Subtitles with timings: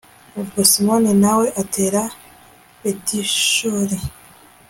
[0.39, 2.01] ubwo simoni na we atera
[2.81, 3.97] betishuri